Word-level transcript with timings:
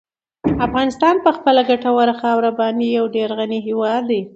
افغانستان 0.65 1.15
په 1.25 1.29
خپله 1.37 1.61
ګټوره 1.69 2.13
خاوره 2.21 2.51
باندې 2.59 2.85
یو 2.97 3.05
ډېر 3.15 3.29
غني 3.39 3.59
هېواد 3.67 4.01
دی. 4.11 4.21